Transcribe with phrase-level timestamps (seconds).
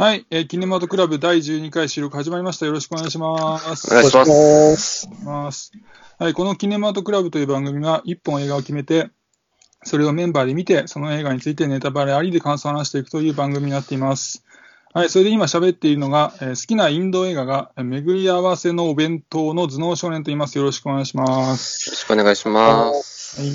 [0.00, 2.64] はい、えーキネマトクラブ第12回収録始まりました。
[2.64, 3.86] よろしくお願いします。
[3.86, 5.72] お願いしますます。
[6.18, 9.10] はい、このキネマトクラブという番組は、一本映画を決めて、
[9.84, 14.42] それをメンバーで見て、その映画についてネタバレありで感想を話していくという番組になっています。
[14.94, 20.56] はい、それで今喋っているのが、えー好きなインド映画が、えー巡り合わせのお弁当の頭脳少年と言います。
[20.56, 21.90] よろしくお願いします。
[21.90, 23.38] よろしくお願いします。
[23.38, 23.50] はい。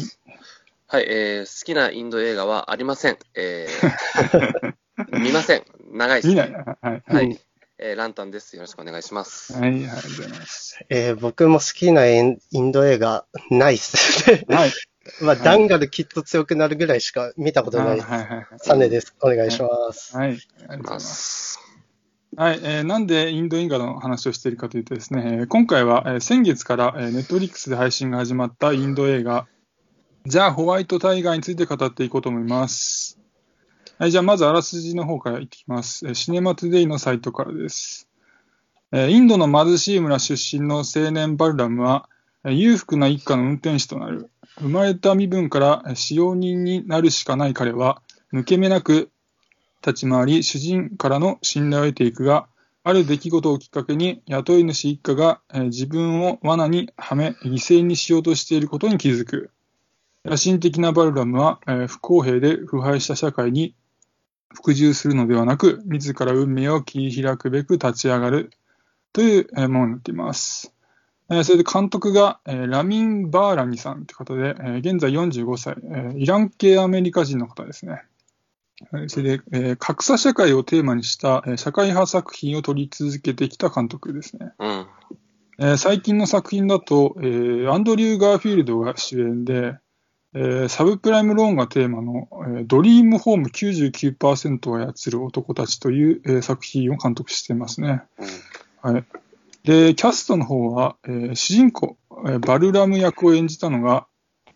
[0.89, 3.17] はい、えー、好きなインド映画はありません。
[3.33, 4.73] えー、
[5.19, 5.74] 見ません。
[5.95, 6.35] 長いです。
[6.35, 6.41] ね。
[6.41, 6.53] はい。
[6.83, 7.29] ははい。
[7.31, 7.39] い。
[7.77, 8.55] えー、ランタンです。
[8.55, 9.53] よろしくお願いします。
[9.53, 10.85] はい、はい、ありがとうございます。
[10.89, 14.45] えー僕も好きなインインド映画ないっすね。
[14.53, 14.71] はい。
[15.21, 17.99] まあ、ダンガルきっと強くなるぐらいしか見たことない。
[17.99, 18.45] はい、はい。
[18.57, 19.15] サネです。
[19.21, 20.17] お願いします。
[20.17, 20.29] はい。
[20.29, 21.53] ありがとうございまます。
[21.53, 21.59] す。
[22.35, 29.47] はい、えーなんでインド映画の話をしているかというとですね、えー今回は、えー先月から、えー、ネットフリックスで配信が始まったインド映画、
[30.25, 33.19] ザ・ホワイト・タイガーについて語っていこうと思います。
[33.97, 36.15] はい、じゃあまずあらすじの方からいきます。
[36.15, 38.09] シネマトゥデイのサイトからです。
[38.91, 42.09] インドの貧しい村出身の青年バルラムは、
[42.43, 44.29] 裕福な一家の運転手となる。
[44.59, 48.01] 生まれた身分から使用人になるしかない彼は、
[48.33, 49.11] 抜け目なく
[49.81, 52.47] 立ち回り、主人からの信頼を得ていくが、
[52.83, 59.51] ある出来事をきっかけに雇い主一家が、自分を罠にはめ、犠牲にしようとしていることに気づく。
[60.25, 63.73] 野心的なバルラムは、不公平で腐敗した社会に
[64.55, 68.49] 服従するのではなく、自ら運命を切り開くべく立ち上がる
[69.13, 70.73] というえーものになっています。
[71.29, 78.03] えーそれで監督が、えーラミン・バーラニさんという方で、えー現在45歳、えーイラン系アメリカ人の方ですね。
[78.91, 84.51] はいそれで、えー格差社会をテーマにした、えー社会派作品を撮り続けてきた監督ですね。
[84.59, 84.87] うん。
[85.59, 89.77] えー最近の作品だと、えーアンドリュー・ガーフィールドが主演で、
[90.37, 98.03] えーサブプライムローンがテーマの、えードリームホーム99%を操る男たちという、えー作品を監督していますね。
[98.81, 99.05] はい。
[99.63, 104.07] で、キャストの方は、えー主人公、えーバルラム役を演じたのが、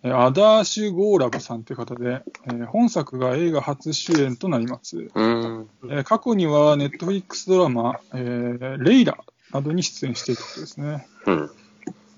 [0.03, 4.97] えーアダーシュ・ゴーラブさんという方で、えー本作が映画初主演となります。
[5.15, 5.69] うん。
[5.85, 9.17] えー過去にはネットフリックスドラマ、えーレイラ
[9.53, 11.07] などに出演していることですね。
[11.25, 11.49] うん。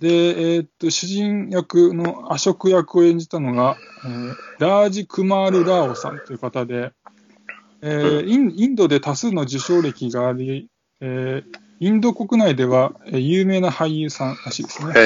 [0.01, 6.91] で、えーっと、主人役のアショク役を演じたのが、えーラージ・クマール・ラーオさんという方で、
[7.81, 10.67] えーインインドで多数の受賞歴があり、
[11.01, 14.94] えーインド国内ではえー有名な俳優さんらしいですね。
[14.97, 15.00] え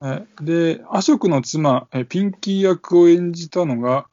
[0.00, 4.06] ー、はいで、アショクの妻、えーピンキー役を演じたのが、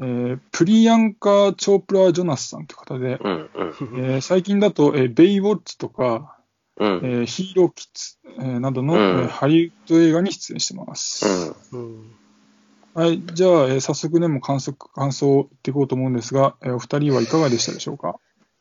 [0.00, 3.32] えープリヤンカ・チョープラ・ジョナスさんという方で、うん。
[3.32, 4.04] うん。
[4.04, 6.37] えー最近だと、えーベイウォッチとか、
[6.78, 7.00] うん。
[7.02, 9.00] えーヒーローキッズ、えーなどの、うん。
[9.00, 11.54] えーハリウッド映画に出演してます。
[11.72, 12.10] うん。
[12.94, 18.16] はい、じゃあ、えー早速でも感想感想を言っていこうと思うんですが、えーお二人はいかがでしたでしょうか？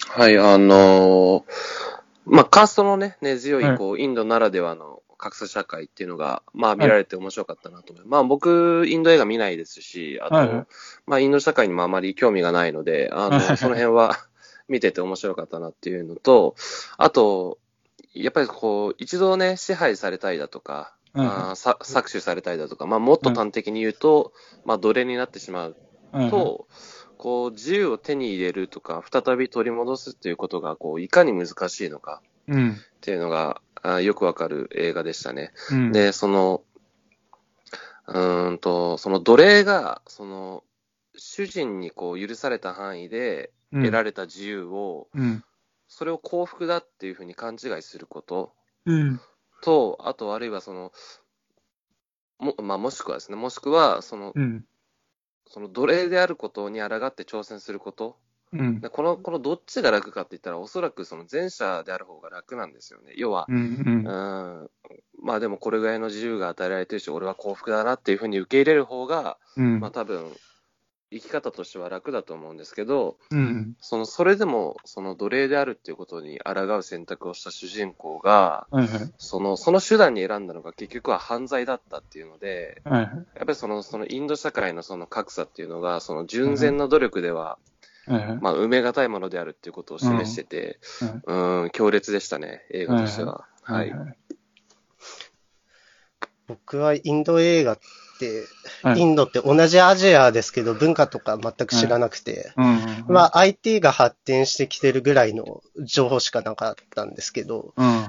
[0.10, 1.44] はい、あのー
[2.30, 3.76] まあ、カーストのね、根強はい。
[3.76, 8.12] い、こう、インドならではの格差社会っていうのが、まあ、見られて面白かったなと思います。
[8.12, 10.66] まあ、僕、インド映画見ないですし、あと、はいはい。
[11.08, 13.58] まあ、インド社会にもあまり興味がないので、あの、はいはい。
[13.58, 14.18] その辺は
[14.68, 16.56] 見てて面白かったなっていうのと、
[16.98, 17.60] あと、
[18.24, 24.34] やっぱりこう、一度ね、支配されたりだとか、はいあ搾取されたりだとか、まあ、もっと端的に言うと、
[24.66, 25.78] まあ、奴隷になってしまう
[26.12, 26.68] はいはいと、
[27.18, 32.72] こう、自由を手に入れるとか、再び取り戻すっていうことが、こう、いかに難しいのかうん。
[32.72, 35.52] っていうのが、あよくわかる映画でしたね。
[35.72, 35.92] うん。
[35.92, 36.64] で、その、
[38.08, 40.64] うーんと、その奴隷が、その、
[41.16, 43.82] 主人にこう、許された範囲でうん。
[43.84, 45.44] 得られた自由を、うん
[45.88, 48.54] それを幸福だっていうふうに勘違いすること。
[48.86, 49.22] うん。
[49.62, 50.92] と、あと、あるいはその、
[52.40, 54.66] も、まあ、もしくはですね、もしくは、その、うん。
[55.48, 58.18] その奴隷であることに抗って挑戦すること、
[58.54, 58.80] うん。
[58.80, 63.14] でこの、このどっちが楽かって言ったら、おそらくその前者である方が楽なんですよね。
[63.18, 63.60] 要は、うんう
[63.90, 64.08] ん。
[64.08, 64.70] うん、
[65.22, 69.80] まあでもこれぐらいの自由が与えられてるし、俺は幸福だなっていうふうに受け入れる方が、うん。
[69.80, 70.32] まあ多分、
[71.10, 73.78] 生き方としては楽だと思うんですけど、うん。
[73.80, 79.14] その、それでも、その奴隷であるっていうことに抗う選択をした主人公が、はいはい。
[79.18, 87.58] その、その手段に選んだのが結局は犯罪だったっていうので、やっぱりその、そのインド社会のその格差っていうのが、その純然な努力では、
[88.06, 88.38] はいはい。
[88.42, 90.80] まあ、埋め難いものであるっていうことを示してて、
[91.26, 93.46] うん、強烈でしたね、映画としては。
[93.64, 93.92] はい。
[93.92, 94.18] はい。
[96.48, 97.82] 僕はインド映画って、
[98.84, 99.00] はい。
[99.00, 102.52] インドって同じアジアですけど、文化とか全く知らなくて、
[103.08, 108.08] まあ IT が発展してきてるぐらいの情報しかなかったんですけど、うんはい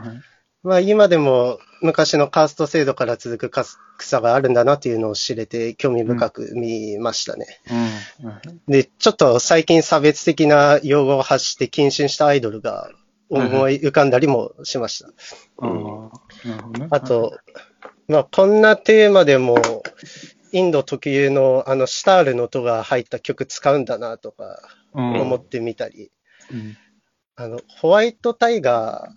[0.62, 3.70] まあ今でも昔のカースト制度から続く格
[4.00, 7.46] 差があるんだなっていうのを知れて興味深く見ましたね。
[8.20, 8.60] うん。
[8.66, 12.90] で、ちょっと最近差別的な用語を発して謹慎したアイドルが
[13.31, 15.10] 思い浮かんだりもしました。
[16.90, 17.38] あと、
[18.09, 19.59] まあこんなテーマでも
[20.53, 24.61] インド特有のあのシタールの音が入った曲使うんだなとか
[24.95, 26.11] うん、思ってみたり、
[26.51, 26.77] うん
[27.41, 29.09] あの、ホワイトタイガ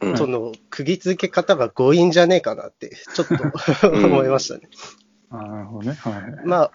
[0.00, 4.68] うんーとの釘付け方が強引じゃねえかなって、ちょっとう ん 思いましたね。
[5.30, 5.94] なるほどね。
[5.94, 6.46] はい。
[6.46, 6.70] まあ、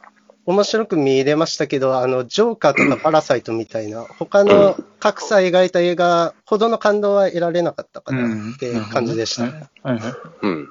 [0.46, 9.44] 面白く見れましたけど、あの、ジョーカーとかパラサイトみたいな、他の格差描いた映画ほどの感動は得られなかったかなっていう感じでした。
[9.44, 10.02] はいはい。
[10.44, 10.70] うん。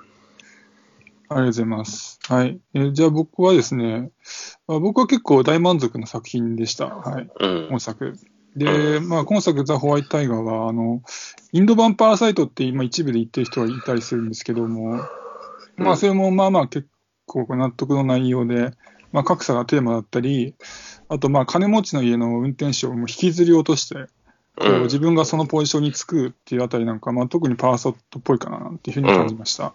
[1.31, 2.19] ありがとうございます。
[2.29, 2.61] はい。
[2.75, 4.11] えーじゃあ僕はですね、
[4.67, 6.87] あ僕は結構大満足な作品でした。
[6.87, 7.29] はい。
[7.41, 7.67] うん。
[7.69, 8.15] 今作。
[8.57, 11.03] で、まあ今作ザ・ホワイトタイガーは、あの、
[11.53, 15.01] インド版パラサイトって今一部で言ってる人がいたりするんですけども、
[15.77, 16.89] まあそれもまあまあ結
[17.27, 18.71] 構納得の内容で、
[19.13, 20.55] まあ格差がテーマだったり、
[21.09, 24.07] あとまあ金持ちの家の運転手を引きずり落として、
[24.59, 29.73] こううん自分がそのポジションにつくっていうあたりなんか、まあ、特にパワーソットっぽいかなっていうふうに感じました。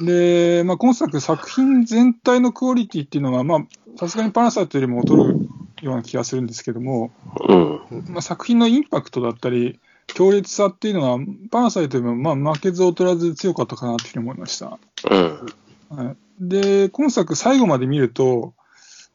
[0.00, 5.48] で、まあ、今作、作品全体のクオリティっていうのは、まあ、さすがにパラサイトよりも劣る
[5.82, 7.10] ような気がするんですけども、
[7.48, 7.80] うん。
[8.08, 9.78] まあ、作品のインパクトだったり、
[10.08, 11.18] 強烈さっていうのは、
[11.50, 14.78] パラサイトよりも、まあ、負けず劣らず強かったかなというふうに思いました。
[15.10, 15.46] うん。
[15.88, 18.54] はい、で、今作最後まで見ると、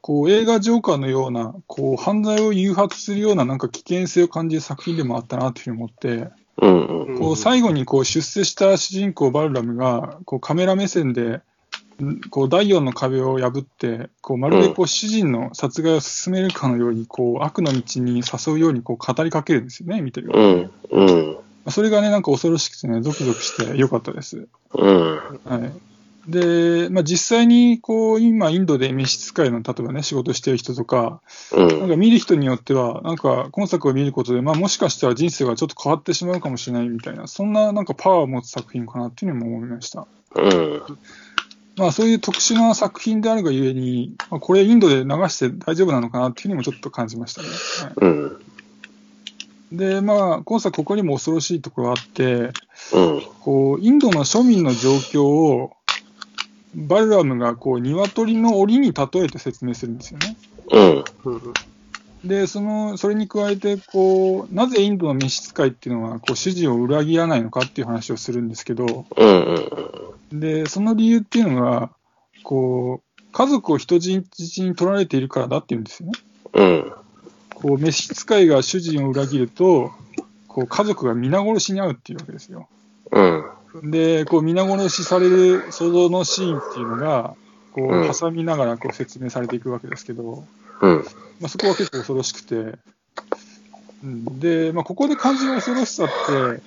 [0.01, 6.86] こう映画ジョーカーのような、こう犯罪を誘発するようななんか危険性を感じる作品でもあったなというふうに思って、うん。
[6.86, 7.19] うん。
[7.19, 11.42] こう最後にこう出世した主人公バルラムがこうカメラ目線で
[12.03, 20.31] んこう第4の壁を破ってこうまるでこう主人の殺害を進めるかのようにこう悪の道に誘うようにこう語りかけるんですよね、見てる。
[20.33, 20.71] うん。
[20.92, 21.38] うん。
[21.69, 24.48] それがね、なんか恐ろしくてね、ゾクゾクしてよかったです。
[24.74, 25.39] うん。
[25.45, 25.90] はい。
[26.27, 31.21] で、まあ、実際にこう今インドで召使いの例えばね仕事してる人とか、
[31.51, 31.68] うん。
[31.79, 40.07] なんか見る人によっては、なんか今作を見ることで、まあ、もしかしたら人生がちょっと変わってしまうかもしれないみたいな、そんななんかパワーを持つ作品かなっていうのも思いました。
[40.35, 40.81] うん。
[41.77, 47.47] まあ、そういう特殊な作品であるがゆえに、まあ、これインドで流して大丈夫なのかなっていうのもちょっと感じましたね。
[47.47, 48.41] はうん。
[49.71, 52.51] い、で、まあ、今作ここにも恐ろしいところがあって、
[52.94, 53.21] うん。
[53.39, 55.71] こう、インドの庶民の状況を、
[56.75, 60.38] バルラムがこう鶏の檻に例えて説明するんですよね。
[60.71, 61.03] うん。
[61.25, 61.53] うん
[62.23, 70.39] で、その、それに加えて、こう、なぜインドの召使いっていうのは、こう、主人を裏切らないのかっていう話をするんですけど、うん。
[70.39, 71.89] で、その理由っていうのが、
[72.44, 76.19] こう、家族を人質に取られているからだっていうんですよね。
[76.53, 76.94] うん。
[77.56, 79.91] こう、召使いが主人を裏切ると、
[80.47, 82.67] こう、家族が皆殺しに遭うっていうわけですよ。
[83.12, 83.45] うん。
[83.83, 87.35] で、こう、皆殺しされる想像のシーンっていうのが、
[87.71, 90.44] こう挟みながらこう説明されていくわけですけど、
[90.81, 91.06] うん。
[91.39, 92.77] まあ、そこは結構恐ろしくて、
[94.03, 96.62] うん、で、まあ、ここで感じる恐ろしさって、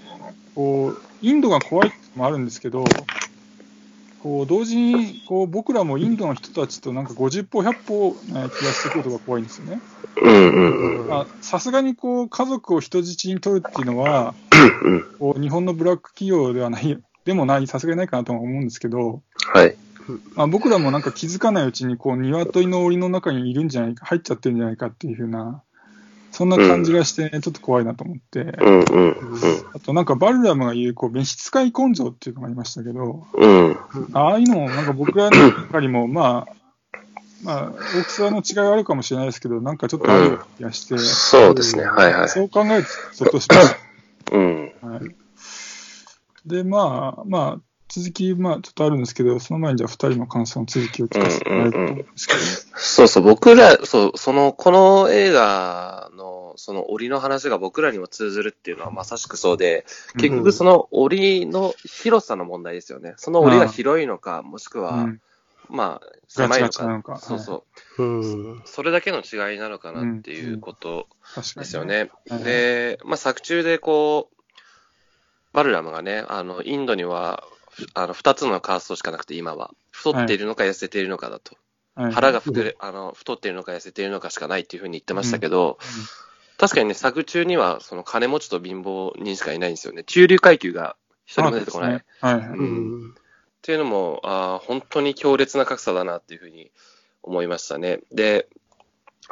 [0.54, 2.84] こう、インドが怖いってのもあるんですけど、
[4.22, 9.80] こう、同時に、こう、僕らもインドの人たちとなんか50歩100歩な気がしてくることが怖いんですよね。
[11.42, 14.43] さすがにこう、家族を人質に取るっていうのは、うん。
[15.18, 19.22] こう日本のブラック企業ではない、でもない、さすがにないかなとは思うんですけど、
[19.52, 19.76] はい。
[20.34, 25.62] まあ、僕らもなんか気づかないうちに、こう、鶏の檻の中にいるんじゃないか、入っちゃってるんじゃないかっていうふうな、
[26.30, 28.78] そんな感じがして、ちょっと怖いなと思って、うん。
[28.80, 28.84] うん。
[29.72, 33.76] あとなんかバルラムが言う、こう、召使い根性っていうのがありましたけど、うん。
[34.12, 36.54] ああいうのも、なんか僕らの中にも、まあ、
[37.42, 41.84] まあ、大きさの違いはあるかもしれないですけど、なんかちょっとある気がして、そうですね。
[41.84, 42.28] はいはい。
[42.28, 43.76] そう考えると、ゾッとしまし
[44.32, 44.72] うん。
[44.80, 44.86] た。
[44.86, 45.00] はい。
[46.46, 52.40] で、まあ、まあ、続き、まあ、ちょっとあるんですけど、その前にじゃあ、二人の感想の続きを聞かせてもらえると思うんですけど、
[52.76, 59.84] そうそう、僕ら、そう、その、この映画の、その檻の話が僕らにも通ずるっていうのはまさしくそうで、
[60.16, 63.14] 結局その檻の広さの問題ですよね。
[63.16, 65.20] その檻が広いのか、もしくは、うん
[65.68, 67.64] まあ、狭いのガチガチなのかそうそ
[67.98, 68.02] う。
[68.02, 68.62] うん。
[68.64, 71.64] それだけの違いなのかなっていうこと確かに。
[71.64, 71.84] ですよ。
[71.84, 72.10] ね。
[72.28, 74.34] はいで、まあ、作中でこう、
[75.52, 77.44] バルラムがね、あの、インドには、
[77.94, 79.72] あの、二つのカーストしかなくて、今は。
[79.90, 81.54] 太っているのか痩せているのかだと。
[81.54, 81.64] はい
[82.12, 85.78] 腹が膨れ、あの、太っているのか痩せているのかしかないっていうふうに言ってましたけど、
[86.58, 90.02] 確かにね、作中には、その金持ちと貧乏人しかいないんですよね。
[90.02, 92.34] 中流階級が一人も出てこないはい。
[92.34, 93.14] うん。
[93.64, 96.70] ていうのも、あー本当に強烈な格差だなっていうふうに
[97.22, 98.00] 思いましたね。
[98.12, 98.46] で、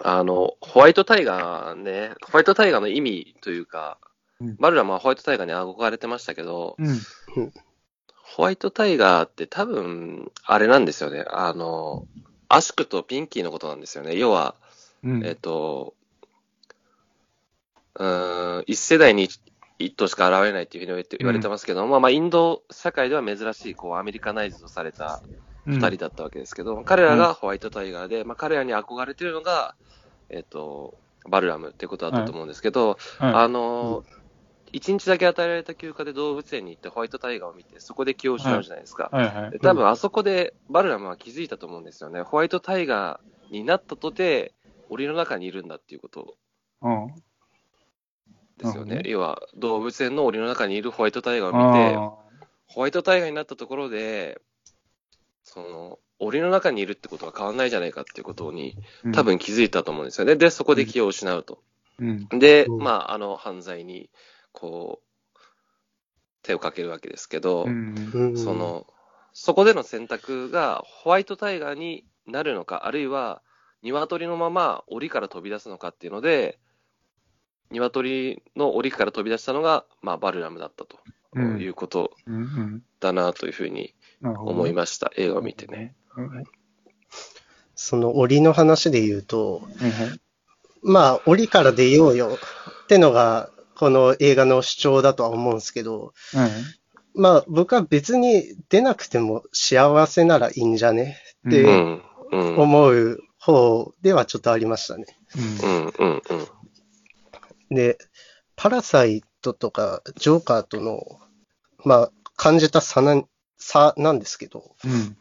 [0.03, 3.99] あの、ホワイトタイガーね、ホワイトタイガーの意味というか、
[4.41, 7.01] うんバルラムはホワイトタイガーに憧れてましたけど、うん。
[8.25, 11.25] ホワイトタイガーって多分、あれなんですよね。
[11.29, 12.09] あの、
[12.49, 14.17] アシュクとピンキーのことなんですよね。
[14.17, 14.57] 要は、
[15.05, 15.25] うん。
[15.25, 15.95] えっと、
[17.95, 19.29] うーん、一世代に
[19.79, 25.23] 一頭しか現れないっていうふうに言われてますけど、まあまあ、インド社会では珍しい、こう、アメリカナイズドされた
[25.67, 29.77] うん二人だったわけですけど、彼らがホワイトタイガーで、まあ彼らに憧れてるのが、
[30.29, 30.99] えっと、
[31.29, 34.03] バルラムっていうことだったと思うんですけど、はいあの、
[34.73, 39.11] 一日だけ与えられた休暇で動物園に行ってホワイトタイガーを見て、そこで気を失うじゃないですか。
[39.13, 39.59] はいはいで。
[39.59, 42.23] 多分あそこでバルラムは気づいたと思うんですよね。
[42.23, 44.55] ホワイトタイガーになったとて、
[44.89, 46.35] 檻の中にいるんだっていうこと
[46.81, 47.15] うん。
[48.59, 49.03] ですよね。
[49.07, 52.23] 要は動物園の檻の中にいるホワイトタイガーを見て、あ
[52.67, 54.41] ホワイトタイガーになったところで、
[55.45, 60.37] その、檻の中にいるってことは変わんないじゃないかっていうことに、ー多分気づいたと思うんですよね。
[60.37, 61.63] で、そこで気を失うと。
[61.99, 62.29] うん。
[62.39, 64.09] で、うんまあ、あの、犯罪に、
[64.53, 65.39] こう、
[66.43, 68.11] 手をかけるわけですけど、うん。
[68.15, 68.87] うんそ、の、
[69.33, 73.43] そこでの選択がホワイトタイガーになるのか、あるいは
[73.83, 76.59] 鶏のまま檻から飛び出すのかっていうので、
[77.73, 80.99] 鶏の檻から飛び出したのが、まあ、バルラムだったと
[81.35, 82.83] うんいうことうんうん。
[83.01, 83.95] だなというふうに。
[84.25, 85.97] 思いました、映画を見てね。
[86.17, 86.45] うん。
[87.75, 90.21] その檻の話で言うと、はいはい。
[90.81, 92.39] まあ、檻から出ようよ
[92.85, 96.51] ってのが、この映画の主張だとは思うんですけど、はい。
[97.15, 101.19] まあ、僕は別に出なくても幸せならいいんじゃね？
[101.45, 105.07] でううんん、うん、思う方ではちょっとありましたね。
[105.37, 106.49] うん、うん、うん。
[107.75, 107.99] で、
[108.57, 111.21] パラサイトとかジョーカーとの、
[111.85, 113.23] まあ、感じた差な
[113.59, 115.17] 差なんですけど、うん。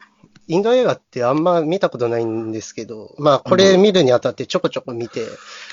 [0.48, 5.26] インド映画ってあんま見たことないんですけど、まあ、これ見るにあたってちょこちょこ見て、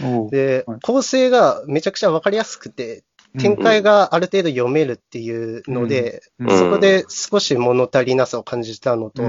[0.03, 3.03] おうではい、構成がめちゃくちゃわかりやすくて、
[3.37, 6.57] 展開がある程度読めるっていうので、うん。
[6.57, 9.23] そこで少し物足りなさを感じたのと、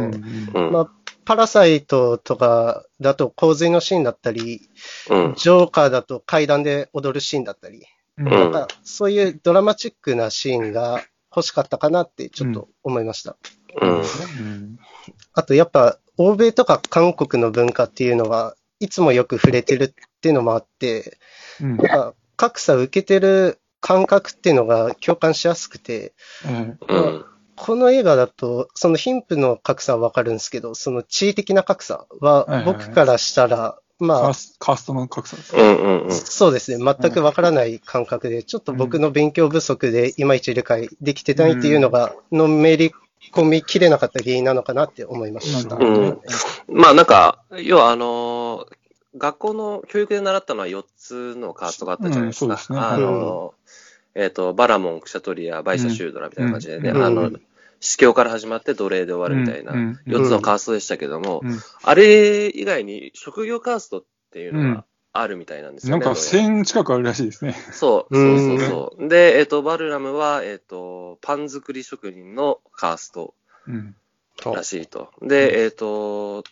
[0.55, 0.91] まあ、
[1.31, 4.69] パラサイトとかだと洪水のシーンだったり、
[5.09, 7.87] うん、ジョーカーだと階段で踊るシーンだったり、
[8.19, 8.27] うん。
[8.27, 13.37] うんなんかそういうドラマチックなシーンが欲しかったかなってちょっと思いました。
[13.81, 14.79] うん、うん。
[15.33, 21.17] あとやっぱ欧米とか韓国の文化っていうのはいつもよく触れてるっていうのもあって、
[21.61, 21.77] うん。
[21.77, 27.25] なんか格差を受けてる感覚っていうのが共感しやすくて、はいうん、
[27.61, 35.55] この映画だと、その貧富の格差はわかるんですけど、その地位的な格差ははいはい僕からしたら、まあ、カースカーストの格差です。
[35.55, 36.11] うん、うん、うん。
[36.11, 42.93] そうですね、全くわからない感覚で、ちょっと僕の勉強不足でいまいち理解できてないっていうのが、のめり
[43.35, 45.77] 込みきれなかった原因なのかなって思いました。
[45.77, 46.19] うん
[46.69, 48.75] まあなんか、要はあのー
[49.19, 52.47] 学校の教育で習ったのは4つのカーストがあったじゃないですか。
[52.47, 57.41] うんそうですねあのーえっ、と、バラモン、クシャトリア、バイシャシュードラみたいな感じでね、うんあのうん、
[57.81, 66.05] 司教から始まって奴隷で終わるみたいな、うん4つのカーストでしたけども、うんあれ以外に職業カーストっていうのがあるみたいなんですよね。
[66.05, 67.55] なんかどうやら1000近くあるらしいですね。
[67.73, 69.09] そう、うんそうそうそう。
[69.09, 73.35] で、えっ、と、バルラムは、えっ、と、パン作り職人のカースト
[73.67, 73.97] うん。
[74.45, 75.11] らしいと。
[75.23, 76.45] で、えっ、と、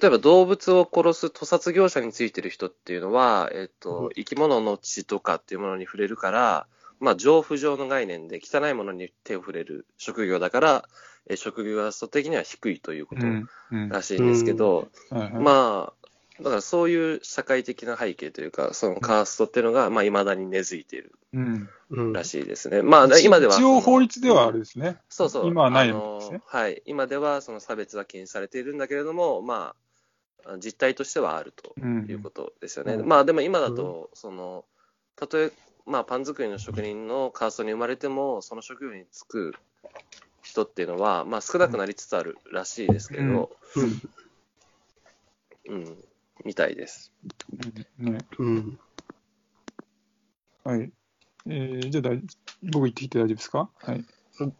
[0.00, 6.66] 例えば動物を殺す屠殺業者についてる人っていうのは、えっ、うんと、生き物の血とかっていうものに触れるから、
[7.00, 10.88] まあ、情不上の概念で汚いものに手を触れる職業だから、
[11.28, 13.48] えー職業がスト的には低いということうん。
[13.72, 13.88] うん。
[13.88, 21.68] らしいんですけど、まあ、だからそういう社会的な背景というか、そのカーストっていうのが、まあ、未だに根付いているうん。
[21.90, 22.82] うんらしいですね。
[22.82, 23.54] まあ、今では。
[23.54, 24.98] 一応法律ではあるですね。
[25.08, 25.48] そうそう。
[25.48, 26.82] 今はないあんですねのはい。
[26.84, 29.74] 今ではその差別は禁止されているんだけれども、ま
[30.44, 32.94] あ、実態としてはあるとうんいうことですよね。
[32.94, 34.64] うんまあ、でも今だと、その、
[35.16, 35.50] たとえ、
[35.86, 39.54] まあ、パン作りの職人のカーストに生まれても、その職業に就く
[40.42, 43.50] 人っていうのは、まあ、少なくなりつつあるらしいですけど、
[45.68, 46.04] うん、
[46.44, 47.12] みたいです。
[47.98, 48.18] うんね。
[48.38, 48.78] うん。
[50.64, 50.92] はい。
[51.46, 52.20] えー、じゃあ大、
[52.62, 53.70] 僕言ってきて大丈夫ですか？
[53.78, 54.04] はい
[54.40, 54.56] うん。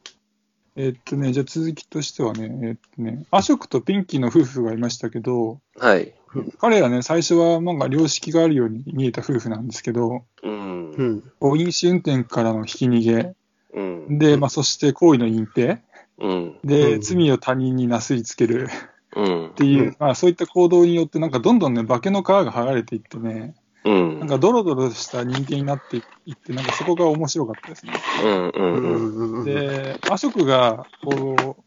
[0.76, 6.12] えーっとね、じゃあ続きとしてはね、えーっとね、アショクとピンキーの夫婦がいましたけど、はい。
[6.58, 10.90] 彼らね、最初はなんか良識があるように見えた夫婦なんですけど、うん。
[10.90, 11.02] う。
[11.02, 11.32] ん。
[11.40, 13.34] こう飲酒運転からのひき逃げ、
[13.72, 13.80] う
[14.12, 14.18] ん。
[14.18, 15.78] で、まあ、そして行為の隠蔽、
[16.18, 16.58] うん。
[16.62, 18.68] で、うん罪を他人になすりつける
[19.16, 19.52] うんっ。
[19.54, 23.54] ていう、うんまあ、そういった行動によって、なんかどんどんね、化けの皮が剥がれていってね、
[23.86, 24.18] うん。
[24.18, 27.92] なんかドロドロした人間になっていって、なんかそこが面白かったですね。
[28.24, 28.48] うん。
[28.48, 28.52] う。
[28.56, 29.44] うんん。
[29.44, 31.62] で、アショクが、こう、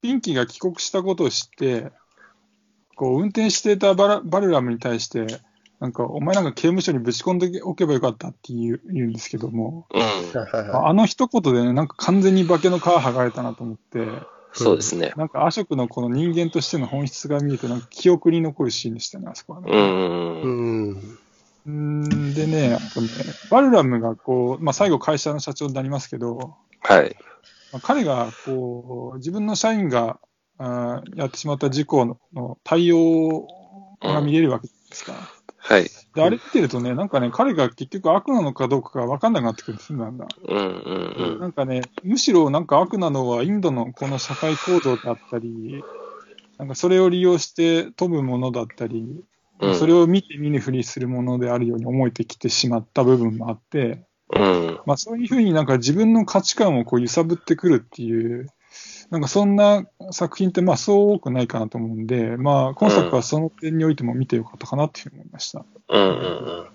[0.00, 1.92] ピンキーが帰国したことを知って、
[2.96, 5.26] こう、運転していたバラバルラムに対して、
[5.78, 10.86] なんか、お前なんか刑務所にぶち込んでおけばよかったって言う言うんですけども、うん。
[10.86, 14.08] あの一言でね、なんか完全に化けの皮剥がれたなと思って、
[14.52, 15.12] そうですね。
[15.16, 19.70] なんか、アショクのこの人間としての本質が見えて、なんか記憶に残るシーンでしたね、あそこはね。
[19.70, 20.48] うんう
[20.94, 21.18] ん
[21.68, 22.34] ううん。
[22.34, 23.08] でね、あとね、
[23.50, 27.16] バルラムがこう、まあ、最後会社の社長になりますけど、はい。
[27.72, 30.18] まあ彼がこう自分の社員が
[30.58, 33.46] あーやってしまった事故のの対応
[34.02, 35.12] が見れるわけですか。
[35.58, 35.84] はい。
[36.14, 40.28] で、あれ見てるとね、なんかね、彼が結局悪なのかどうかが分かんなくなってくるんですよ、だんだん。
[40.48, 45.84] うんうんなんかね、むしろなんか悪なのはインドのこの社会構造だったり、
[46.58, 49.22] なんかそれを利用して飛ぶものだったり、
[49.60, 49.74] うん。
[49.74, 54.80] それを見て見ぬふりするものであるように思えてきてしまった部分もあって、うん。
[54.86, 58.48] まあそういうふうになんか自分の価値観をこう揺さぶってくるっていう、
[59.10, 65.64] なんかそんな作品ってまあそう多くないかなと思うんで、まあ今作はその点においても見てよかったかなっていうふうに思いました。
[65.88, 66.10] うんうんう
[66.62, 66.66] ん。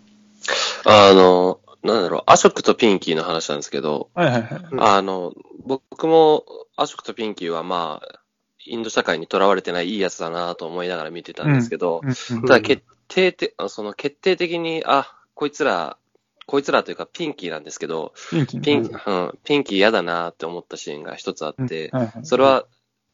[0.85, 4.63] あの、なんだろう、アショクとピンキーの話なんですけど、はいはいはい。
[4.71, 5.33] うんあの、
[5.65, 6.43] 僕も
[6.75, 8.22] アショクとピンキーはまあ、
[8.65, 15.97] インド社会にとらわれてないいいやつだなと思いながら見てたんですけど、うんうんただ決定的、あその決定的に、あ、こいつら、
[16.45, 22.65] こいつらというかピンキーなんですけど、ピンキーピン、ねうん、ピンキー嫌だなって思ったシーンが一つあって、はいはいそれは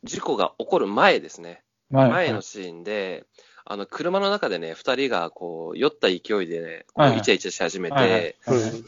[0.04, 1.64] 事故が起こる前ですね。
[1.92, 2.10] はい。
[2.12, 3.26] 前のシーンで、
[3.72, 8.36] あの、車の中でね、二人がこう、酔った勢いでね、こうイチャイチャし始めて、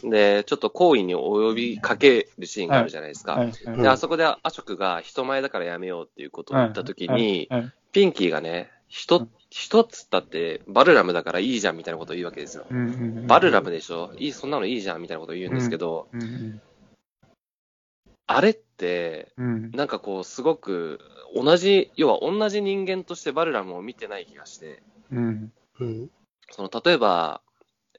[0.04, 3.46] で、ちょっと行為に及びかけるシーンがあるじゃないですか。
[3.78, 7.48] で、あそこでアショクが人前だからやめようっていうことを言ったときに、
[7.92, 12.66] ピンキーがね、一、一つったってバルラムだからいいじゃんみたいなことを言うわけですよ。
[13.28, 14.14] バルラムでしょ？
[14.18, 16.08] いい、そんなのいいじゃんみたいなことを言うんですけど、
[18.28, 19.72] あれって、うん。
[19.72, 21.00] なんかこう、すごく、
[21.36, 25.54] 同じ、要は同じ人間としてバルラムを見てない気がして、うん。
[25.80, 26.10] うん。
[26.52, 27.42] その、例えば、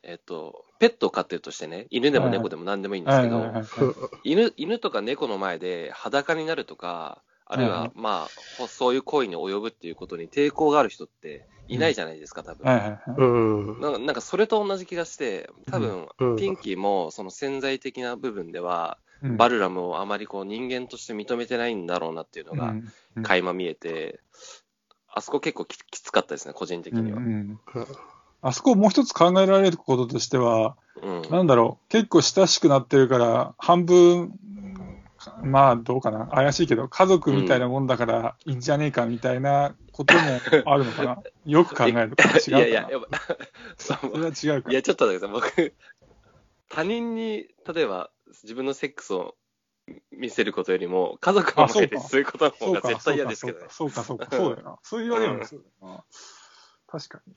[0.02, 3.52] えっと、ペットを飼ってるとしてね、犬でも猫でも何でもいいんですけど、
[4.24, 12.66] 犬、犬とか猫の前で裸になるとか、あるいはまあ、ほそういう行為に及ぶっていうことに抵抗がある人っていないじゃないですか、多分。
[13.80, 16.36] なんかなんかそれと同じ気がして、多分、うん。
[16.36, 22.74] ピンキーもその潜在的な部分では、うんバルラムをあまりこう人間として認めてないんだろうなっていうのが
[23.22, 24.20] 垣間見えて、
[25.08, 27.18] あそこ結構ききつかったですね、個人的には。
[27.18, 27.60] うんうん
[28.44, 31.22] あそこもう一つ考えられることとしては、うん。
[31.30, 34.36] なんだろう、結構親しくなってるから、半分、
[35.44, 41.22] まあどうかな、怪しいけど、家族みたいなもんだからいいんじゃねえかみたいなこともあるのかな。
[41.46, 42.58] よく考えると違うかな。
[42.58, 43.20] いやいや、やっぱ、
[43.78, 44.74] それは違うかい。
[44.74, 45.64] や、ちょっと待ってください。
[45.68, 45.74] 僕、
[46.68, 48.10] 他人に、例えば、
[48.42, 49.36] 自分のセックスを
[50.10, 53.66] 見せることよりも、家族の前でそういうことの方が絶対嫌ですけどね。
[53.70, 54.78] そうか、そうか、そうだよな。
[54.82, 56.04] そう言われるのそうだよな。
[56.86, 57.34] 確かに。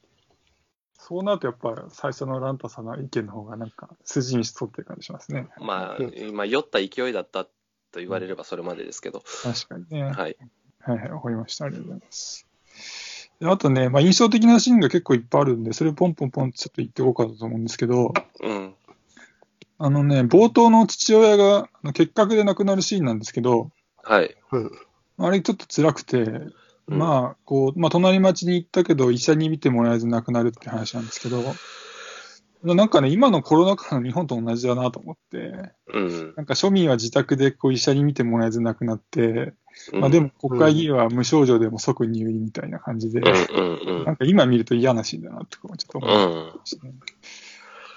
[0.98, 5.48] そうなるとやっぱ最初のランタさんの意見の方がなんか筋に沿ってる感じしますね。
[5.60, 7.52] まあ、今、酔った勢いだったと
[7.96, 9.24] 言われればそれまでですけど。
[9.44, 10.04] 確かにね。
[10.04, 10.38] はい。
[10.80, 11.66] はいはい、わかりました。
[11.66, 12.48] ありがとうございます。
[13.40, 18.76] であとね、まあ、印象的なシーンが結構いっぱいあるんで、それをポンポンポンってちょっと言っておこうかなと思うんですけど、うん。
[19.78, 23.72] あのね、冒頭の父親があの結核で亡くなるシーンなんですけど、
[24.04, 24.36] はい。
[24.52, 24.72] うん。
[25.18, 31.42] あれちょっと辛くて、うんまあ、こう、まあ、隣町に行ったけど、医者に見てもらえず亡くなるって話なんですけど、
[32.64, 36.34] なんかね、今のコロナ禍の日本と同じだなと思って、うん。
[36.36, 39.54] なんか庶民は自宅でこう医者に見てもらえず亡くなって、
[39.92, 46.94] うんまあでも国会議員は無症状でも即入院みたいな感じで、うんうんうんなんか今見ると嫌なシーンだなってこうちょっと思いましたね。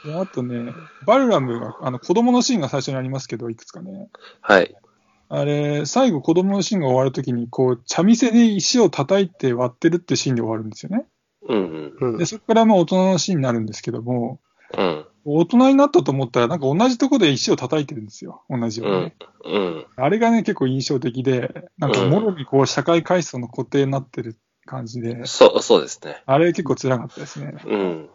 [0.08, 4.08] であとね、バルラムが、あの子供のシーンが最初にありますけど、いくつかね。
[4.40, 4.74] はい。
[5.28, 11.06] あれ、最後子供のシーンが終わるときに、こう、茶店で石を叩いて割ってるってシーンで終わるんですよね。
[11.46, 12.12] うんうん。
[12.12, 14.40] うんで、そこからまあ大人のシーンになるんですけども、
[14.76, 15.06] うん。
[15.26, 18.44] 大人になったと思ったら、なんか同じとこで石を叩いてるんですよ。
[18.48, 19.16] 同じようにね。
[19.44, 19.86] うん。
[19.96, 26.22] あれがね、結構印象的で、なんかもろにこう、社会階層の固定になってる感じで、そう、そうですね。
[26.24, 27.54] あれ結構辛かったですね。
[27.66, 28.10] うん。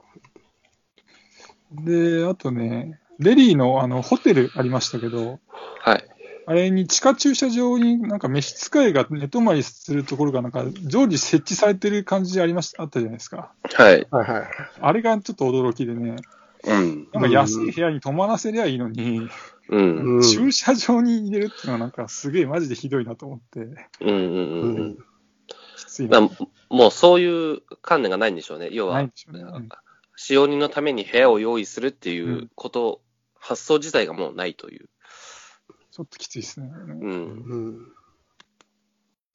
[1.74, 5.40] で、あとね、レリーのあの、ホテルありましたけど、
[5.84, 6.04] はい。
[6.46, 13.54] あれに地下駐車場になんか召使いが寝泊まりするところがなんか常時設置されてる感じでありました、あったじゃないですか。
[13.74, 14.06] はい。
[14.12, 14.48] はいはい。
[14.82, 16.18] あれがちょっと驚きでね、
[16.66, 17.08] うん。
[17.14, 19.30] なんか安い部屋に泊まらせりゃいいのに、
[19.70, 20.18] うん。
[20.18, 24.98] うん駐車場に入れるっていうのはなんかすげえマジでひどいなと思って、うんうんうんうん。
[25.78, 26.30] きついだな。
[26.70, 28.70] もうそういう観念がないんでしょうね。
[28.72, 29.44] 要はないんで、しょうね。
[29.44, 29.70] うん
[30.16, 33.02] 使用人のために部屋を用意するっていうこと、
[33.40, 34.90] 発想自体がもうないという。
[35.92, 36.72] ちょっときついですね。
[36.72, 37.12] うん。
[37.12, 37.88] うん。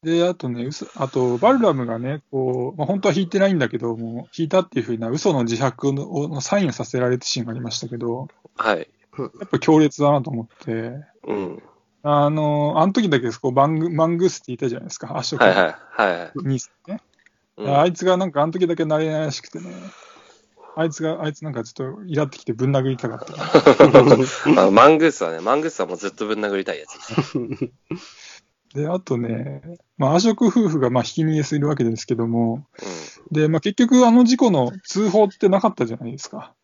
[0.03, 8.89] で、あとね、嘘あと、バルラムがね、こう、まあ、本当は弾いてないんだけど、もう弾いたっていうふうな嘘の自白ののサインをさせられたシーンがありましたけど、はい。
[9.19, 11.63] やっぱ強烈だなと思って、うん。
[12.05, 15.77] あの、あの時だけこうマング、マングースって言ったじゃないですか、圧色はいはい。
[15.91, 16.33] はいはい。
[16.37, 17.01] にね。
[17.57, 19.73] うんあいつがなんかあの時だけ慣れないらしくてね、
[20.79, 23.83] あいつが、あいつなんかちょっとイラってきてぶん殴りたかった。
[24.55, 27.39] まあマングースはね、マングースはもうずっとぶん殴りたいやつです。
[28.81, 29.63] で、あとね、
[29.97, 32.65] まあ、アショク夫婦がまあひき逃げするわけですけども、
[33.33, 36.55] で、まあ、結局あの事故の通報ってなかったじゃないですか。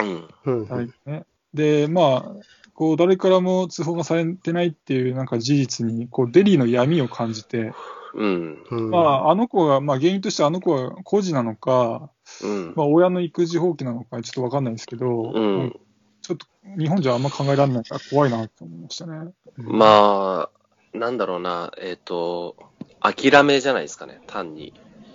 [0.00, 0.28] うん。
[0.46, 0.62] うん。
[0.62, 2.34] うんはいね、で、まあ、
[2.74, 7.72] こう誰からも通報がされてないっていうなんか事実に、こうデリーの闇を感じて、
[8.14, 8.64] うん。
[8.70, 12.10] うんまあ、あの子が、まあ原因としてあの子は孤児なのか、
[12.42, 12.72] うん。
[12.76, 15.80] まあ親の育児放棄なのかちょっとわかんないですけど、うん。
[16.22, 16.46] ちょっと
[16.78, 19.32] 日本じゃあんま考えられないから怖いなと思いましたね。
[19.56, 20.48] ま
[20.94, 22.56] あ、なんだろうな、えっ、と、
[23.00, 24.74] 諦めじゃないですかね、単に。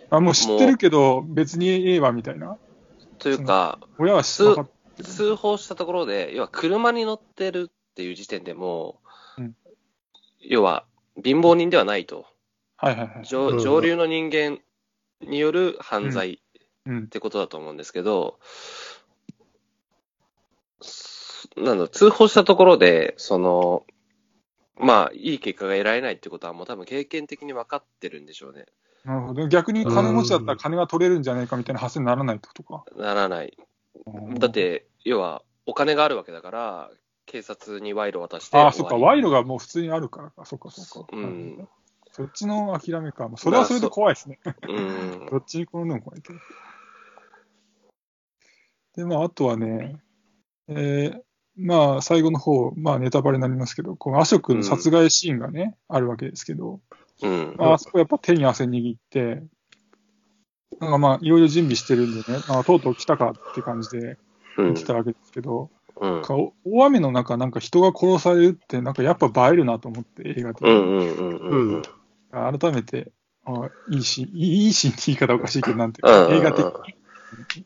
[0.10, 2.58] あ、もう知ってるけど別にええわみたいな。
[3.20, 4.44] というか、親は知
[5.04, 9.00] 通報したところで、要は車に乗ってるっていう時点でも
[9.38, 9.56] う、うん
[10.48, 10.86] 要は
[11.24, 12.28] 貧乏人ではないと。
[12.78, 13.26] はいはいはい。
[13.26, 14.60] 上うん上流の人間
[15.22, 16.42] による犯罪
[16.86, 17.08] うんっ。
[17.08, 18.40] てことだと思うんですけど、
[20.82, 23.86] すなんだ、通報したところで、その、
[24.78, 28.66] まあ、いい結果が得られないってことはもう多分経験的に分かってるんでしょうね。
[29.06, 29.48] なるほど。
[29.48, 32.84] 逆に金持ちだったら金が取れるんじゃないかみたいな発想にならないってことか。
[32.98, 33.58] ならない。
[34.06, 36.92] うんだっ、て、要は、お金があるわけだから、
[37.26, 38.58] 警察に賄賂を渡して。
[38.58, 40.46] ああ、そっか、賄賂がもう普通にあるからか。
[40.46, 41.16] そっかそっか。
[41.16, 41.68] うん
[42.16, 43.30] そっちの諦めか。
[43.36, 44.40] それはそれで怖いですね。
[44.70, 45.28] うん。
[45.30, 46.40] どっちに転んでも怖いけど。
[48.96, 49.98] で、まあ、あとはね、
[50.70, 51.20] えー
[51.58, 56.80] まあ、最後の方、まあ、ネタバレになりますけど、このアショクの殺害シーンがね、あるわけですけど、
[57.22, 57.56] うん。
[57.58, 59.44] まあ、あそこやっぱ手に汗握って、
[60.80, 64.18] なんかまあ、いろいろ準備してるんでね、あとうとう来たかって感じで
[64.58, 70.70] うん来たわけですけど、うんなんかお大雨の中、なんか人が殺されるって、なんかやっぱ映えるなと思って、映画で。
[70.70, 71.82] う
[72.36, 73.12] 改めて、
[73.46, 77.66] あいいシーン、いいシーンって言い方おかしいけど、なんていうか、映画的に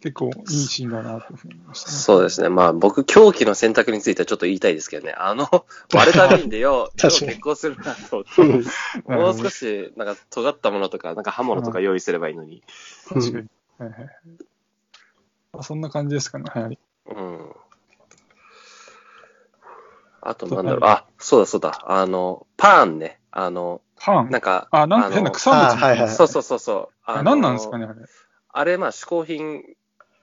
[0.00, 1.96] 結構いいシーンだなと思いましたね。
[1.96, 2.48] そうですね。
[2.48, 5.14] まあ僕、狂気の選択についてはちょっと言いたいですけどね。
[5.16, 5.48] あの、
[5.92, 8.42] 割れた瓶でよ、よ結婚するなと思って。
[8.42, 8.64] うん
[9.06, 12.62] もう少し、なんか、尖ったものとか、なんか刃物とか用意すればいいのに。
[13.08, 13.48] 確かに。
[13.78, 14.10] はいはいはい
[15.52, 16.44] あそんな感じですかね。
[16.48, 16.78] はい。
[17.06, 17.52] うん。
[20.20, 20.80] あと、なんだろう。
[20.84, 21.82] あ、そうだそうだ。
[21.86, 23.20] あの、パーンね。
[23.30, 26.94] あの、パンなんか、あ、なんのか変な草餅みたいなそうそうそうそう。
[27.04, 27.96] あの何なんですかね、あれ。
[28.50, 29.62] あれ、まあ、嗜好品、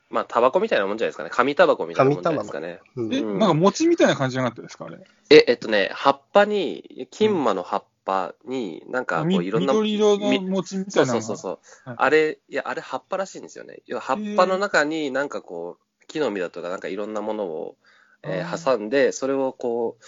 [0.10, 1.30] まあ、タバコみたいなもんじゃないですかね。
[1.32, 2.80] 紙タバコみたいなもんじゃないですかね。
[2.96, 4.98] うんえ、うんなんか餅みたいな感じじゃなかったですか、あれ？
[5.30, 9.74] え、えっとね、葉っぱに、金馬の葉っぱに、なんかこみういろんな。
[9.74, 11.14] 緑色のみ餅みたそいうな。
[11.14, 11.50] そうそうそ
[11.86, 11.90] う。
[11.90, 13.80] はいあれ、いや、あれ葉っぱらしいんですよね。
[13.88, 17.76] 要は葉っぱの中になんかこう、木の実だとかなんかいろんなものを、
[18.24, 20.04] えー挟んで、それをこう、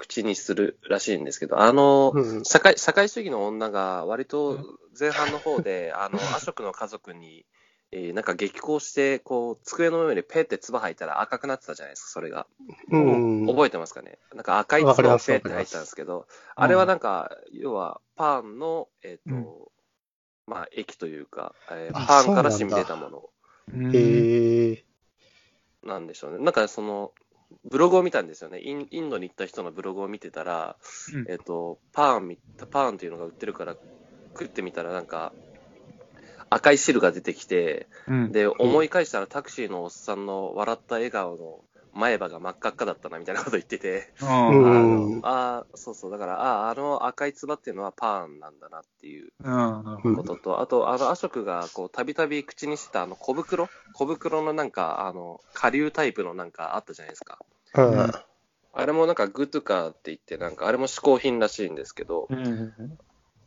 [0.00, 4.58] 口にするらしいんですけど、あの、うん社会、社会主義の女が割と
[4.98, 7.44] 前半の方で、 あの、アショクの家族に、
[7.92, 12.46] えーなんか激高して、こう、机の上にペって唾吐いたら赤くなってたじゃないですか、それが。
[12.90, 14.18] うん覚えてますかね？
[14.32, 19.46] なんか赤い唾をペって入ったんですけど、あれはなんか、要はパンの、えっ、と、うん。
[20.46, 23.30] まあ、液というか、えーあパンから染み出たもの。
[23.74, 24.84] うんへえ。
[25.82, 26.38] なんでしょうね。
[26.44, 27.12] なんかその、
[27.70, 28.60] ブログを見たんですよね。
[28.62, 30.76] インインドに行った人のブログを見てたら、
[31.14, 32.38] うんえっ、と、パンみ、
[32.70, 33.76] パンっていうのが売ってるから
[34.32, 35.32] 食ってみたらなんか、
[36.48, 41.60] 赤い汁が出てきて、うんで、思い返したらタクシーのおっさんの笑った笑顔の
[41.92, 45.18] 前歯が真っ赤っかだったなみたいなこと言ってて、ううん。
[45.18, 49.32] んああ、そうそう、だから、ああ、あの赤いつばっていうのはパーンなんだなっていう
[50.14, 53.68] ことと、あと、あの、アショクが、こう、たびたび口にしてた、あの、小袋？
[53.92, 57.38] 小袋のなんか、あの、下流タイプのなんかあったじゃないですか。
[57.74, 58.12] うん。
[58.72, 62.72] あれもなんか、グトゥカって言って、なんか、あれも嗜好品らしいんですけど、うん。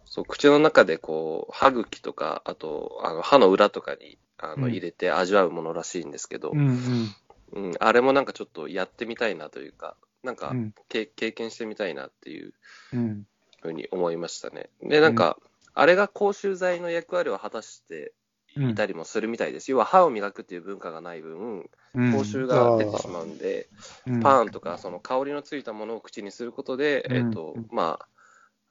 [0.05, 4.71] そう、口の中でこう、歯茎とか、あと、あの、歯の裏とかに、あの、うん。
[4.71, 7.15] 入れて味わうものらしいんですけど、うんうん
[7.53, 10.73] うん、あれもなんかちょっとやってみたいなというか、なんか、うん。
[10.89, 12.53] け経験してみたいなっていう
[12.93, 13.27] うん。
[13.61, 14.69] ふうに思いましたね。
[14.81, 15.37] で、なんか、
[15.73, 18.13] あれが口臭剤の役割を果たして
[18.55, 18.69] うん。
[18.69, 19.71] いたりもするみたいです。
[19.71, 22.11] 要は歯を磨くっていう文化がない分、うん。
[22.11, 23.67] 口臭が出てしまうんで、
[24.07, 24.19] うん。
[24.19, 27.17] パーンとかその香りのついたものを口にすることで、うん。
[27.17, 27.99] えっ、と、ま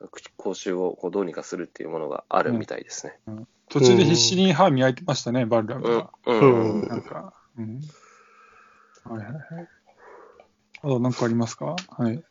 [0.01, 3.19] あ、口口臭をこうどうにかするっていうものがあるみたいですね。
[3.69, 6.89] 途中で必死に歯磨いてましたね、バルラが。、うん、うん。
[6.89, 7.81] なんか、うん。
[9.05, 9.69] はいはいはい。
[10.83, 11.77] あと何かありますか？
[11.89, 12.23] はい。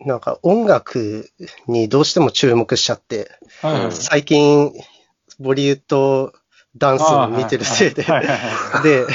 [0.00, 1.30] なんか音楽
[1.68, 3.30] にどうしても注目しちゃって、
[3.60, 3.92] はいはい。
[3.92, 4.72] 最近、
[5.38, 6.32] ボリウッド
[6.76, 8.02] ダンスを見てるせいで、
[8.82, 9.06] で、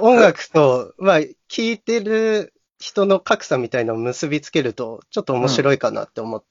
[0.00, 6.46] 音楽と、まあ、聴いてる人の格差みたいなのを結びつけると、ちょっと面白いかなって思って。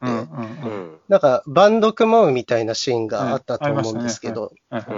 [1.08, 4.52] なんか、バンド組もうみたいなシーンがあったと思うんですけど、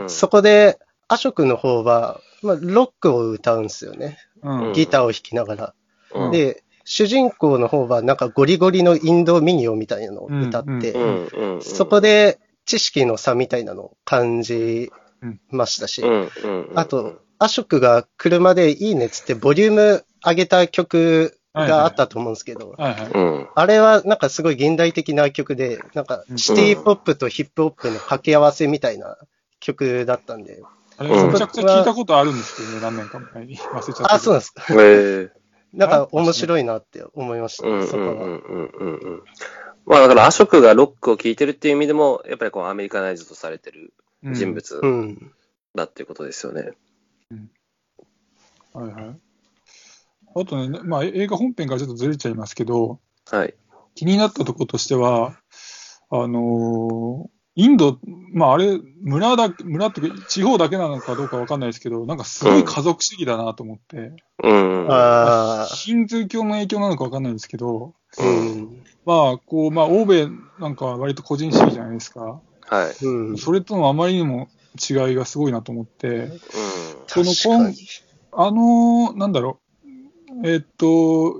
[0.08, 4.18] そこで、アショクの方は、まあ、ロックを歌うんですよね。
[4.42, 5.74] うんギターを弾きながら。
[6.14, 11.62] うん、で、主人公の方は、なんかゴリゴリのインド民謡みたいなのを歌って、うん、うん、うん。
[11.62, 14.92] そこで知識の差みたいなのを感じ
[15.52, 16.72] ましたし、うん、うん。
[16.76, 23.12] あと、アショクが車でいいねっつってボリューム上げた曲があったと思うんですけど、はいはい。
[23.12, 23.48] うん。
[23.54, 29.18] あれはなんかすごい現代的な曲で、なんかシティポップとヒップホップの掛け合わせみたいな
[29.60, 30.62] 曲だったんで、
[31.00, 33.58] あれ、うんめちゃくちゃ聞いたことあるんですけどね、何年か前に。
[33.58, 34.14] 忘れちゃった。
[34.14, 34.66] あ、そうなんですか。
[34.72, 35.40] ええ
[35.72, 38.26] なんか面白いなって思いましたうん、うね、そこん、うん、は。
[38.26, 38.94] うん、うん。
[38.96, 39.24] うん
[39.86, 45.32] まあだから、アショクがロックを聴いてるっていう意味でも、やっぱりこうアメリカナイズとされてるうん人物うん。
[45.74, 46.74] だっていうことですよね。
[48.74, 49.20] はいはい。
[50.36, 53.00] あとね、まあ、映画本編からちょっとずれちゃいますけど、
[53.32, 53.54] はい。
[53.96, 55.40] 気になったところとしては、
[56.12, 58.00] あのーインド、
[58.32, 64.90] まああれ、村だ、村っていうか、地方だけなのかどうかわかんないですけど、なんかすごい家族主義だなと思って、うん。
[64.90, 68.86] ああ、ヒンズー教の影響なのかわかんないですけど、うん。
[69.06, 72.40] まあ、こう、まあ、欧米なんかは割と個人主義じゃないですか。
[72.62, 73.06] はい。
[73.06, 73.38] うん。
[73.38, 74.48] それとのあまりにも
[74.90, 76.40] 違いがすごいなと思って、う
[77.08, 77.76] その確かに。
[78.32, 79.60] あのーなんだろ
[80.44, 81.36] う、えーっと、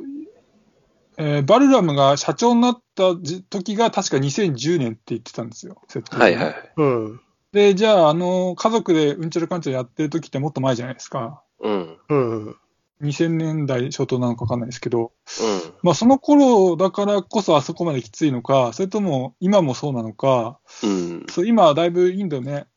[1.20, 6.56] えーバルラムが社長になった時時が確か2010年って言ってたんですよ、設定はいはい。
[6.78, 7.22] うん。
[7.52, 11.44] で、じゃあ、あの、家族でうんちゃらかんちゃらやってる時ってもっと前じゃないですか。
[11.62, 11.98] うん。
[12.10, 12.56] うん。
[13.02, 15.74] 2000年代初頭なのかわかんないですけど、うん。
[15.84, 21.26] まあその頃だからこそあそこまできついのか、それとも今もそうなのか、うん。
[21.30, 22.68] そう今はだいぶインドね、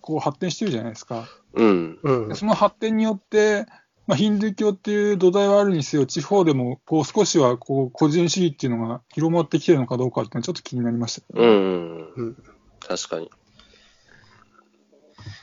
[0.00, 1.28] こう発展してるじゃないですか。
[1.54, 1.98] うん。
[2.02, 2.36] うん。
[2.36, 3.66] その発展によって、
[4.10, 12.12] まあ、ヒンドゥー教っていう土台はあるにせよ、地方でもこう少しはこう個人主義っていうのが広まってきてるのかどうかっていうのはちょっと気になりましたけど、うん。
[12.16, 12.36] うん
[12.80, 13.30] 確かに。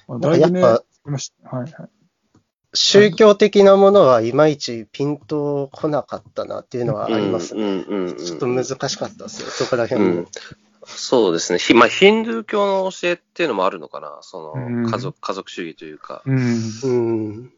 [0.09, 0.81] まあ、だいぶね、はい
[1.49, 1.71] はい。
[2.73, 7.61] 宗教的なものはいまいちピンとこなかったなっていうのはありますね。
[7.61, 7.69] うん。
[7.69, 8.05] うん。
[8.09, 8.15] うん。
[8.17, 10.27] ちょっと難しかったですよ、そこらう辺もん。
[10.85, 11.59] そうですね。
[11.59, 14.17] ひまあ、ヒンドゥー教の教えっていうのもあるのかな。
[14.23, 16.21] そうんの、家族、家族主義というか。
[16.25, 16.37] うん。
[16.83, 17.53] うん。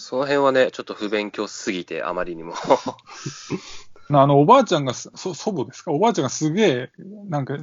[0.00, 2.54] その辺はね、ちょっと不勉強すぎて、あまりにも。
[4.12, 5.92] あの、おばあちゃんがす、そ祖母ですか？
[5.92, 6.92] おばあちゃんがすげえ、
[7.28, 7.56] なんか、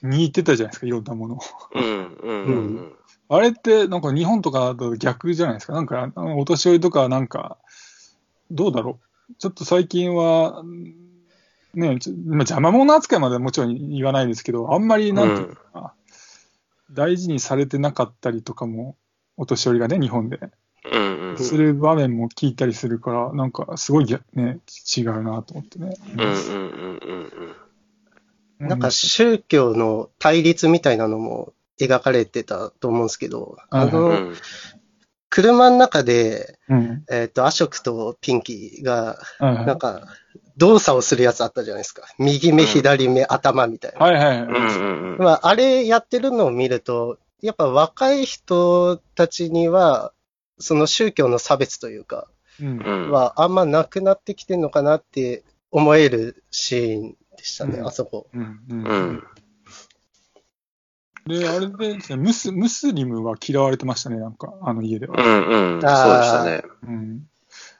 [0.00, 1.38] 似てたじゃないですか、いろんなもの。
[1.74, 2.16] うん。
[2.22, 2.44] うん。
[2.46, 2.92] うん。
[3.28, 5.72] あれって、なんか日本とかだと逆じゃないですか？
[5.72, 7.58] なんか、お年寄りとかなんか、
[8.50, 9.34] どうだろう？
[9.34, 10.62] ちょっと最近は、
[11.74, 15.92] ね、ちょまあ、邪魔者扱いまではもちろん言わないですけど、あんまり、なんていうのかな、
[16.92, 18.96] 大事にされてなかったりとかも、
[19.36, 20.44] お年寄りがね、日本で、うん。
[20.44, 20.52] うん。
[21.36, 24.60] する場面も聞いたりするから、なんか、すごい逆ね、
[24.96, 25.96] 違うなと思ってね。
[26.14, 26.20] うん。
[26.20, 26.30] うん。
[26.30, 27.56] うん。
[28.60, 28.68] うん。
[28.68, 34.34] なんか宗教の対立みたいなのも描かれてたと思うんですけど、あはいの、うん。
[35.30, 37.04] 車の中で、うん。
[37.10, 40.08] えっ、と、アショクとピンキーが、なんか、
[40.56, 42.02] 動作をするやつあったじゃないですか。
[42.18, 43.98] 右目、うん左目、頭みたいな。
[43.98, 44.52] はいはいうん。
[44.52, 44.74] はい。
[44.74, 44.78] う
[45.14, 45.16] ん。
[45.18, 50.12] まあ、あれやってるのを見ると、やっぱ若い人たちには、
[50.60, 52.28] その宗教の差別というか。
[52.62, 58.26] はあんまなくなってきてるのかなって思えるシーンでしたね、うんあそこ。
[58.34, 58.78] うんううん
[59.12, 59.22] ん。
[61.26, 65.16] で、あれでですねムス、ムスリムは嫌われてましたね、なんか、あの家では。
[65.16, 65.76] うん。
[65.76, 65.80] うん。
[65.80, 66.62] そうでしたね。
[66.82, 67.20] うん。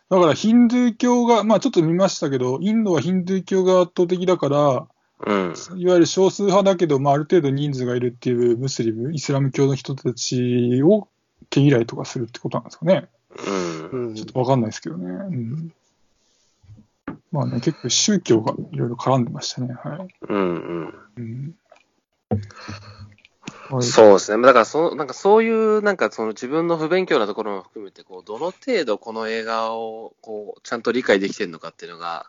[0.08, 4.86] だから、ヒンドゥー教が、まあちょっと見ましたけど、インドはヒンドゥー教が圧倒的だから、
[5.26, 5.54] うん。
[5.76, 11.08] いわゆる少数派だけど、まあある程度人数がいるっていうムスリム、イスラム教の人たちを
[11.48, 13.08] 毛嫌いとかするってことなんですかね。
[13.92, 14.08] うん。
[14.08, 15.06] うんちょっとわかんないですけどね。
[15.06, 15.72] うん。
[17.32, 19.74] まあね、結構宗教がいろいろ絡んでましたね。
[19.74, 20.08] はい。
[20.28, 20.38] うん。
[20.38, 20.94] うん。
[21.16, 21.54] うん。
[23.70, 24.42] はいそうですね。
[24.44, 32.26] だから、その、なんかそういう、なんかその自分の不勉強なところも含めて、こう、どの程度この映画を、こう、ちゃんと理解できてるのかっていうのが、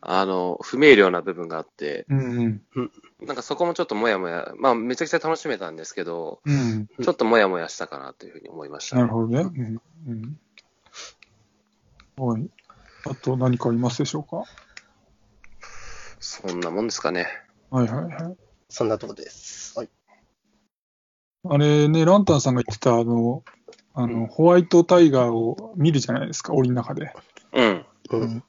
[0.00, 2.20] あの、不明瞭な部分があって、うん。
[2.20, 3.26] うんうん。
[3.26, 6.88] なんかそこもちょっともやもや、まあ、めちゃくちゃ楽しめたんですけど、うん。
[7.00, 9.40] ちょっともやもやしたかなというふうに思いました、なるほどね。
[9.42, 9.80] うん。
[10.08, 10.36] うん。
[12.16, 12.48] はい。
[13.04, 14.44] あと何かありますでしょうか？
[16.20, 17.28] そんなもんですかね。
[17.70, 18.36] はいはいはい。
[18.68, 19.78] そんなとこです。
[19.78, 19.88] はい。
[21.48, 23.42] あれね、ランタンさんが言ってた、あの、
[23.94, 27.12] あの、ホワイトタイガーを見るじゃないですか、檻の中で。
[27.52, 27.84] うん。
[28.10, 28.44] うん。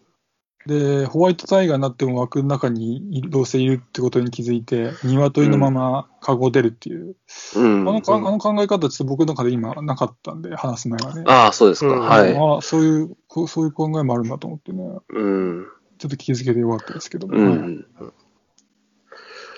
[0.65, 7.15] で、ホワイトタイガーになっても枠の中にどうせいるってことに気づいて、鶏のままカゴを出るっていう、
[7.56, 7.89] うん。
[7.89, 11.23] あのかあの考え方って僕の中で今なかったんで、話す前はね。
[11.27, 11.93] ああ、そうですか。
[11.93, 12.38] うんはい。
[12.38, 15.65] あそういう、こうそういう考えもあるんだと思ってね、うん。
[15.97, 17.36] ちょっと気づけてよかったですけども。
[17.36, 17.86] うん。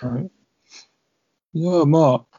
[0.01, 0.31] はい。
[1.53, 2.34] じゃあまあ、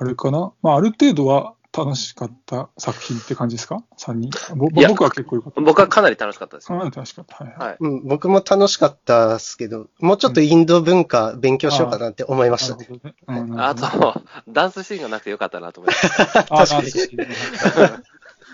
[0.00, 0.52] あれかな？
[0.62, 4.30] まあ、ある程度は楽しかった作品って感じですか ?3 人。
[4.54, 5.60] 僕は結構良かった。
[5.60, 6.78] 僕はかなり楽しかったですよ。
[6.78, 7.44] かなり楽しかった。
[7.44, 7.68] はい、はい。
[7.68, 7.76] はい。
[7.80, 12.86] うん、僕も楽しかったですけど、もうちょっとインド文化勉強しようかなって思いましたね。
[12.86, 13.50] なるほどね。
[13.50, 16.40] うんなあと、ダンスシーンがなくてよかったなと思いました。
[16.40, 16.88] あ、確かに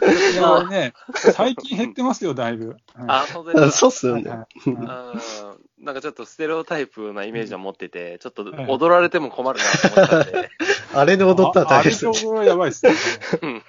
[0.03, 2.77] いやね、最近減ってますよ、だいぶ。
[3.07, 3.73] あ、本当ですか？
[3.73, 4.25] そうっすよね。
[4.25, 10.51] なんかちょっとステレオタイプなイメージを持ってて、ちょっとはい踊られても困るなと思ったんで、
[10.95, 12.05] あれで踊ったら大変です。
[12.07, 12.11] ね。
[12.11, 12.93] ああれとやばいっすね。
[13.43, 13.63] うん。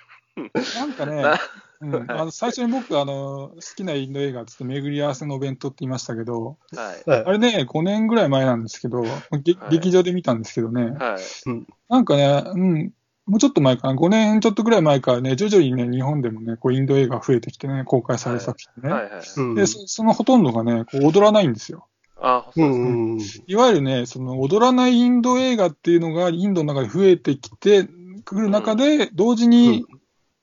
[0.76, 1.40] なんかねな、
[1.82, 7.10] うん、あの最初に僕、あの、好きなインド映画っつって巡り合わせのお弁当って言いましたけど、はい。
[7.10, 9.54] はいあれね、5年ぐらい前なんですけど、げはい。
[9.72, 11.22] 劇場で見たんですけどね、はい。
[11.90, 12.94] なんかね、うん、
[13.26, 18.94] もうちょっと前かな、5年ちょっとぐらい前からね、徐々にね、日本でもね、こうインド映画増えてきてね、公開される作品ね。
[18.94, 19.10] はい。
[19.10, 19.22] はい。
[19.38, 21.88] うんで、そそのほとんどがね、こう踊らないんですよ。
[22.22, 22.86] あ、そうですね。
[22.86, 27.88] うんうんいわゆるね、その踊らないインド映画っていうのがインドの中で増えてきて
[28.24, 29.86] くる中で、同時に、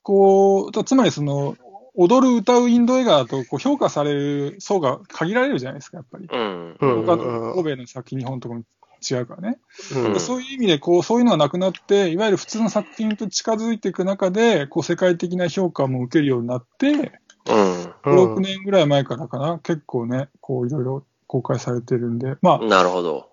[0.03, 1.57] こう、つまりその、
[1.95, 6.27] 踊る、歌うインド映画だとこう評価される層が限られるじゃないですか、やっぱり。
[6.33, 6.77] うん。
[6.81, 8.63] 欧米の作品、日本とかも
[9.09, 9.59] 違うからね。
[9.95, 17.95] うんそういう意味で、こう、そういうのがなくなって、いわゆる普通の作品と近づいていく中で、こう、世界的な評価も受けるようになって、うん。
[18.05, 23.32] 5、6年ぐらい前からかな、結構ね、こう、いろいろ公開されてるんで、まあ、なるほど。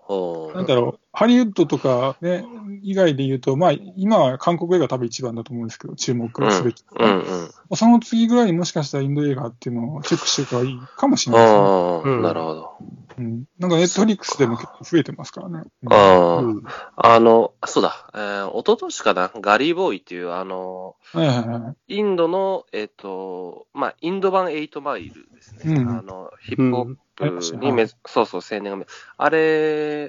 [0.54, 2.44] なんだろう、ハリウッドとかね、
[2.82, 6.84] 以外で言うと、まあ、今は韓国映画多分一番だと思うんですけど、注目すべき。
[6.98, 7.76] うんうん。
[7.76, 11.48] その次ぐらいにもしかしたらインド映画っていうのをチェックしておく方がいいかもしれないで
[12.02, 12.22] すね。
[12.22, 12.72] なるほど。
[13.18, 13.44] うん。
[13.58, 15.62] なんかネットフリックスでも結構増えてますからね。
[15.82, 16.64] うんああ、うん
[16.96, 21.96] あの、そうだ、えー、一昨年かな、ガリーボーイっていう、あの、はいはいはい。
[21.96, 25.74] インドの、えっ、と、まあ、インド版8マイルですね。
[25.74, 29.99] うんあの、ヒップホップにうんめ、そうそう、青年がめ、あれ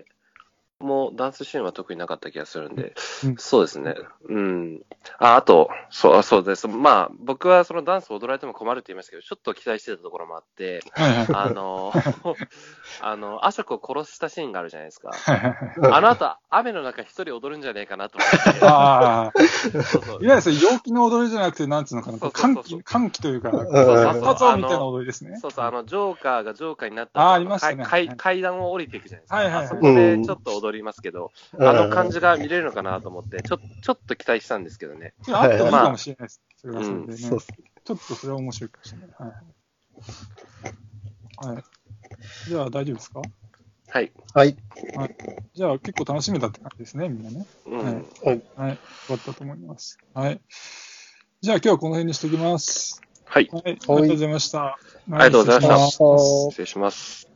[0.82, 2.94] もダンスシーンは特になかった気がするんで、
[3.26, 3.96] うんそうですね。
[4.28, 4.82] うん。
[5.20, 6.67] あ、あと、そう、そうです。
[6.67, 11.94] まあ、僕はそのダンス踊られても困るって言いましたけど、ちょっと期待してたところもあって、あの、
[13.04, 15.10] あの、アショクを殺したシーンがあるじゃないですか。
[15.91, 18.60] あの後、雨の中一人踊るんじゃねえかなと思って。
[18.65, 19.41] ああ、
[20.22, 25.38] いわゆる陽気の踊りじゃなくて、なんつうのかな、歓喜、歓喜というか、そう発発音みたいな踊りですね。
[25.38, 27.86] そうそう、あの、ジョーカーがジョーカーになったあーありましたね
[28.17, 29.36] 階段を降りていくじゃないですか。
[29.38, 35.14] はいはいはいあそこでちょっと踊りますけど、あの感じが見れるのかなと思って、ちょちょっと期待したんですけどね。
[35.32, 36.42] あってもいいかもしれないです。
[36.58, 37.18] それはそれでね。
[37.18, 37.40] ちょっ
[37.86, 39.10] とそれは面白いかもしれない。
[39.18, 39.28] は
[41.52, 41.56] い。
[41.56, 41.64] はい。
[42.48, 43.22] じゃあ大丈夫ですか？
[43.90, 44.12] はい。
[44.34, 44.56] はい。
[45.54, 47.46] じゃあ結構楽しめたって感じですね、みんなね。
[47.66, 47.80] うん。
[47.84, 47.96] はい
[48.56, 48.70] はい。
[48.70, 49.98] よかったと思います。
[50.14, 50.40] はい。
[51.42, 53.02] じゃあ今日はこの辺にしておきます。
[53.26, 53.50] はい。
[53.52, 53.64] はい。
[53.66, 54.66] ありがとうございました。
[54.66, 54.78] あ
[55.10, 57.31] りがとうございました失礼します。